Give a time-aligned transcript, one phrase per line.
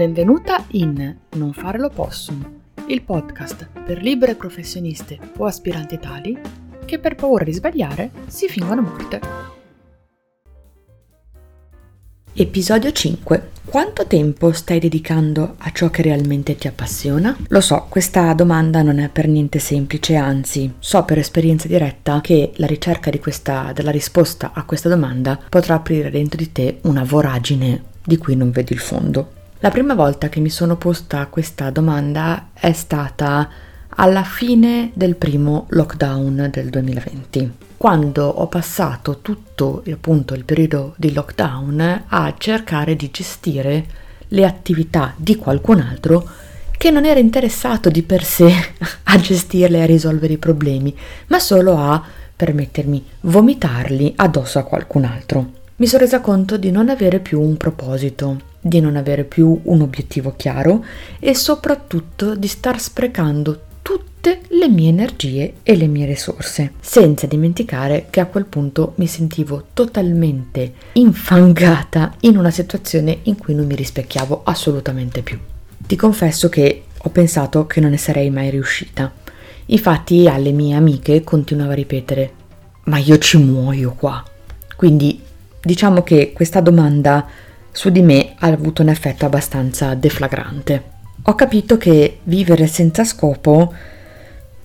[0.00, 2.42] Benvenuta in Non fare l'opossum,
[2.86, 6.38] il podcast per libere professioniste o aspiranti tali
[6.86, 9.20] che per paura di sbagliare si fingono morte.
[12.32, 13.50] Episodio 5.
[13.66, 17.36] Quanto tempo stai dedicando a ciò che realmente ti appassiona?
[17.48, 22.52] Lo so, questa domanda non è per niente semplice, anzi, so per esperienza diretta che
[22.54, 27.82] la ricerca questa, della risposta a questa domanda potrà aprire dentro di te una voragine
[28.02, 29.32] di cui non vedi il fondo.
[29.62, 33.46] La prima volta che mi sono posta questa domanda è stata
[33.90, 41.12] alla fine del primo lockdown del 2020, quando ho passato tutto appunto il periodo di
[41.12, 43.84] lockdown a cercare di gestire
[44.28, 46.26] le attività di qualcun altro
[46.78, 48.50] che non era interessato di per sé
[49.02, 50.96] a gestirle e a risolvere i problemi,
[51.26, 52.02] ma solo a
[52.34, 55.50] permettermi vomitarli addosso a qualcun altro.
[55.76, 59.80] Mi sono resa conto di non avere più un proposito, di non avere più un
[59.80, 60.84] obiettivo chiaro
[61.18, 68.08] e soprattutto di star sprecando tutte le mie energie e le mie risorse, senza dimenticare
[68.10, 73.74] che a quel punto mi sentivo totalmente infangata in una situazione in cui non mi
[73.74, 75.38] rispecchiavo assolutamente più.
[75.78, 79.10] Ti confesso che ho pensato che non ne sarei mai riuscita.
[79.66, 82.32] Infatti alle mie amiche continuavo a ripetere
[82.84, 84.22] ma io ci muoio qua.
[84.76, 85.20] Quindi
[85.62, 87.26] diciamo che questa domanda
[87.72, 90.98] su di me ha avuto un effetto abbastanza deflagrante.
[91.24, 93.72] Ho capito che vivere senza scopo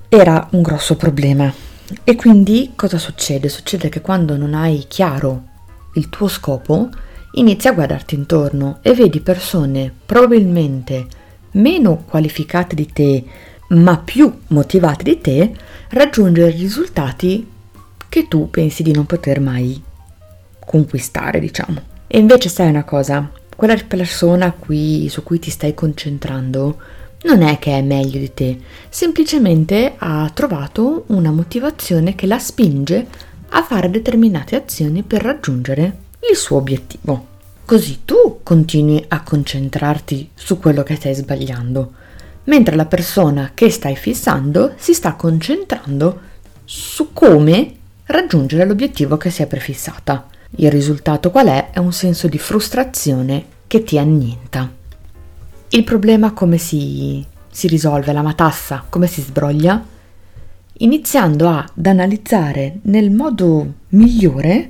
[0.09, 1.53] era un grosso problema
[2.03, 3.49] e quindi cosa succede?
[3.49, 5.43] Succede che quando non hai chiaro
[5.93, 6.89] il tuo scopo,
[7.33, 11.05] inizi a guardarti intorno e vedi persone probabilmente
[11.51, 13.23] meno qualificate di te,
[13.69, 15.53] ma più motivate di te,
[15.89, 17.47] raggiungere risultati
[18.09, 19.81] che tu pensi di non poter mai
[20.65, 21.93] conquistare, diciamo.
[22.07, 26.77] E invece sai una cosa, quella persona qui, su cui ti stai concentrando
[27.23, 33.07] non è che è meglio di te, semplicemente ha trovato una motivazione che la spinge
[33.49, 35.97] a fare determinate azioni per raggiungere
[36.29, 37.33] il suo obiettivo.
[37.65, 41.93] Così tu continui a concentrarti su quello che stai sbagliando,
[42.43, 46.19] mentre la persona che stai fissando si sta concentrando
[46.63, 47.73] su come
[48.05, 50.27] raggiungere l'obiettivo che si è prefissata.
[50.57, 51.71] Il risultato qual è?
[51.71, 54.71] È un senso di frustrazione che ti annienta.
[55.69, 59.83] Il problema come si, si risolve, la matassa come si sbroglia?
[60.77, 64.69] Iniziando ad analizzare nel modo migliore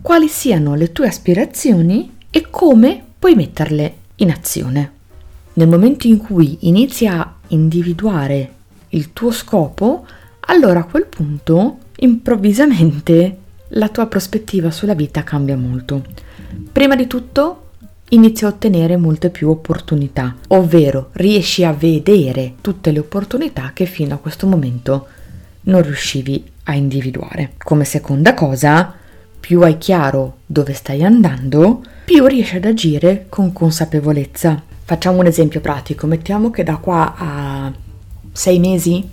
[0.00, 4.92] quali siano le tue aspirazioni e come puoi metterle in azione.
[5.54, 8.52] Nel momento in cui inizi a individuare
[8.90, 10.06] il tuo scopo,
[10.46, 13.36] allora a quel punto improvvisamente
[13.74, 16.04] la tua prospettiva sulla vita cambia molto.
[16.70, 17.68] Prima di tutto
[18.10, 24.14] inizi a ottenere molte più opportunità, ovvero riesci a vedere tutte le opportunità che fino
[24.14, 25.06] a questo momento
[25.62, 27.52] non riuscivi a individuare.
[27.58, 28.94] Come seconda cosa,
[29.40, 34.62] più hai chiaro dove stai andando, più riesci ad agire con consapevolezza.
[34.84, 37.72] Facciamo un esempio pratico, mettiamo che da qua a
[38.32, 39.08] sei mesi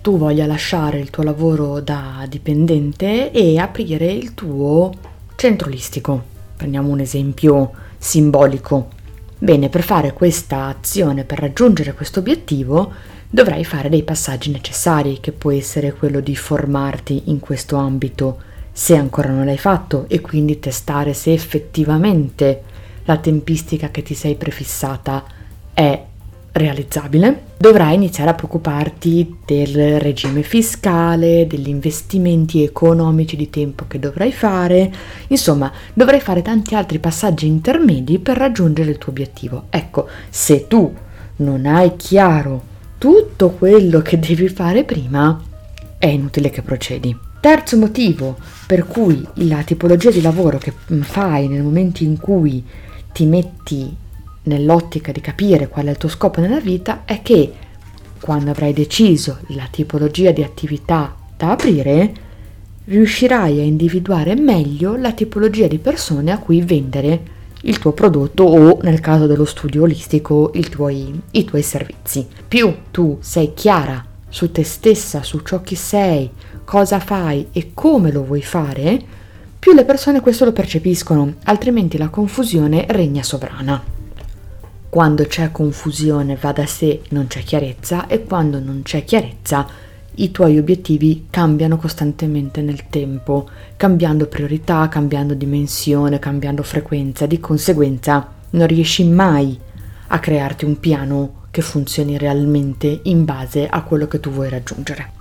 [0.00, 4.92] tu voglia lasciare il tuo lavoro da dipendente e aprire il tuo
[5.36, 6.22] centro olistico.
[6.56, 8.88] Prendiamo un esempio simbolico.
[9.38, 12.92] Bene, per fare questa azione, per raggiungere questo obiettivo,
[13.28, 18.38] dovrai fare dei passaggi necessari, che può essere quello di formarti in questo ambito
[18.72, 22.62] se ancora non l'hai fatto e quindi testare se effettivamente
[23.04, 25.24] la tempistica che ti sei prefissata
[25.74, 26.04] è
[26.58, 34.32] realizzabile, dovrai iniziare a preoccuparti del regime fiscale, degli investimenti economici di tempo che dovrai
[34.32, 34.92] fare,
[35.28, 39.64] insomma, dovrai fare tanti altri passaggi intermedi per raggiungere il tuo obiettivo.
[39.70, 40.94] Ecco, se tu
[41.36, 42.62] non hai chiaro
[42.98, 45.40] tutto quello che devi fare prima,
[45.98, 47.16] è inutile che procedi.
[47.40, 48.36] Terzo motivo
[48.66, 52.64] per cui la tipologia di lavoro che fai nel momento in cui
[53.12, 53.96] ti metti
[54.48, 57.52] nell'ottica di capire qual è il tuo scopo nella vita è che
[58.20, 62.12] quando avrai deciso la tipologia di attività da aprire,
[62.84, 68.78] riuscirai a individuare meglio la tipologia di persone a cui vendere il tuo prodotto o
[68.82, 72.26] nel caso dello studio olistico tuoi, i tuoi servizi.
[72.46, 76.30] Più tu sei chiara su te stessa, su ciò che sei,
[76.64, 79.00] cosa fai e come lo vuoi fare,
[79.58, 83.97] più le persone questo lo percepiscono, altrimenti la confusione regna sovrana.
[84.88, 89.66] Quando c'è confusione va da sé, non c'è chiarezza e quando non c'è chiarezza
[90.14, 98.26] i tuoi obiettivi cambiano costantemente nel tempo, cambiando priorità, cambiando dimensione, cambiando frequenza, di conseguenza
[98.50, 99.56] non riesci mai
[100.08, 105.12] a crearti un piano che funzioni realmente in base a quello che tu vuoi raggiungere.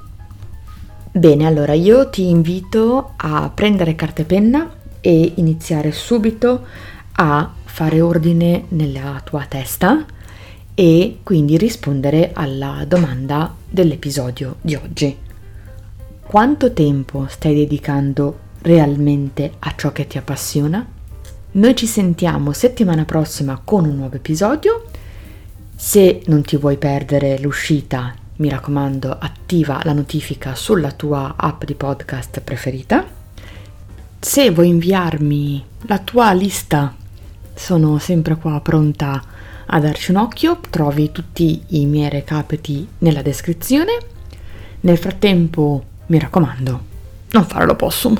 [1.11, 4.71] Bene, allora io ti invito a prendere carta e penna
[5.01, 6.65] e iniziare subito
[7.19, 10.05] a fare ordine nella tua testa
[10.75, 15.17] e quindi rispondere alla domanda dell'episodio di oggi.
[16.21, 20.85] Quanto tempo stai dedicando realmente a ciò che ti appassiona?
[21.49, 24.85] Noi ci sentiamo settimana prossima con un nuovo episodio.
[25.75, 31.73] Se non ti vuoi perdere l'uscita, mi raccomando, attiva la notifica sulla tua app di
[31.73, 33.03] podcast preferita.
[34.19, 36.93] Se vuoi inviarmi la tua lista,
[37.57, 39.21] sono sempre qua pronta
[39.65, 40.59] a darci un occhio.
[40.69, 43.97] Trovi tutti i miei recapiti nella descrizione.
[44.81, 46.81] Nel frattempo, mi raccomando,
[47.31, 48.15] non fare l'opossum.